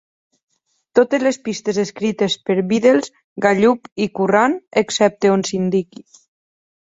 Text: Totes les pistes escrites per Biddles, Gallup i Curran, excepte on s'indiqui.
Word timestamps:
Totes 0.99 1.25
les 1.25 1.37
pistes 1.47 1.79
escrites 1.83 2.37
per 2.47 2.55
Biddles, 2.71 3.11
Gallup 3.47 3.87
i 4.05 4.09
Curran, 4.21 4.55
excepte 4.83 5.33
on 5.35 5.45
s'indiqui. 5.51 6.05